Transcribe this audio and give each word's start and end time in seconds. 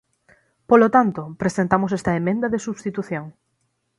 Polo 0.69 0.87
tanto, 0.95 1.21
presentamos 1.41 1.91
esta 1.97 2.11
emenda 2.21 2.47
de 2.53 2.63
substitución. 2.67 3.25